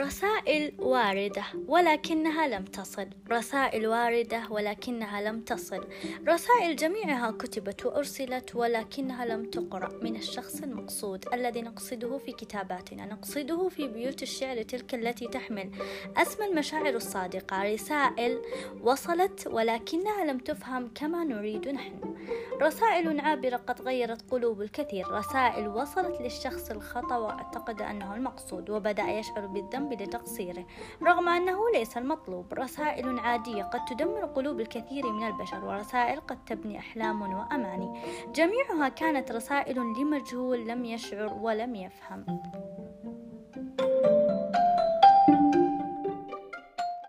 رسائل 0.00 0.72
واردة 0.78 1.42
ولكنها 1.68 2.48
لم 2.48 2.64
تصل. 2.64 3.06
رسائل 3.30 3.86
واردة 3.86 4.42
ولكنها 4.50 5.22
لم 5.22 5.40
تصل. 5.40 5.84
رسائل 6.28 6.76
جميعها 6.76 7.30
كتبت 7.30 7.86
وأرسلت 7.86 8.56
ولكنها 8.56 9.24
لم 9.24 9.50
تقرأ. 9.50 9.88
من 10.02 10.16
الشخص 10.16 10.62
المقصود 10.62 11.24
الذي 11.32 11.62
نقصده 11.62 12.18
في 12.18 12.32
كتاباتنا 12.32 13.06
نقصده 13.06 13.68
في 13.68 13.88
بيوت 13.88 14.22
الشعر 14.22 14.62
تلك 14.62 14.94
التي 14.94 15.28
تحمل. 15.28 15.70
اسم 16.16 16.42
المشاعر 16.42 16.94
الصادقة. 16.94 17.72
رسائل 17.72 18.42
وصلت 18.82 19.46
ولكنها 19.46 20.24
لم 20.24 20.38
تفهم 20.38 20.90
كما 20.94 21.24
نريد 21.24 21.68
نحن. 21.68 22.16
رسائل 22.62 23.20
عابرة 23.20 23.56
قد 23.56 23.82
غيرت 23.82 24.30
قلوب 24.30 24.62
الكثير. 24.62 25.08
رسائل 25.10 25.68
وصلت 25.68 26.20
للشخص 26.20 26.70
الخطأ 26.70 27.16
وأعتقد 27.16 27.82
أنه 27.82 28.14
المقصود. 28.14 28.70
وبدأ 28.70 29.02
يشعر 29.02 29.46
بالذنب 29.46 29.89
لتقصيره 29.94 30.64
رغم 31.02 31.28
أنه 31.28 31.58
ليس 31.74 31.96
المطلوب. 31.96 32.54
رسائل 32.54 33.18
عادية 33.18 33.62
قد 33.62 33.84
تدمر 33.84 34.24
قلوب 34.24 34.60
الكثير 34.60 35.12
من 35.12 35.26
البشر 35.26 35.64
ورسائل 35.64 36.20
قد 36.20 36.44
تبني 36.44 36.78
أحلام 36.78 37.22
وأماني. 37.22 38.00
جميعها 38.34 38.88
كانت 38.88 39.32
رسائل 39.32 39.76
لمجهول 39.78 40.68
لم 40.68 40.84
يشعر 40.84 41.38
ولم 41.40 41.74
يفهم. 41.74 42.26